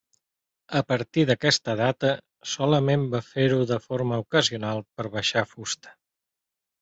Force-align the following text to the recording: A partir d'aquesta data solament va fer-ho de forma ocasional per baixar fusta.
A 0.77 0.79
partir 0.91 1.25
d'aquesta 1.31 1.75
data 1.81 2.13
solament 2.53 3.03
va 3.11 3.21
fer-ho 3.27 3.59
de 3.73 3.77
forma 3.83 4.17
ocasional 4.23 4.81
per 5.01 5.07
baixar 5.17 5.45
fusta. 5.51 5.95